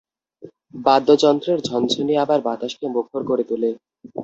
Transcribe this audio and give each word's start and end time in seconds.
বাদ্যযন্ত্রের 0.85 1.59
ঝনঝনি 1.61 2.13
আবার 2.23 2.39
বাতাসকে 2.47 2.85
মুখর 2.95 3.21
করে 3.29 3.43
তোলে। 3.49 3.69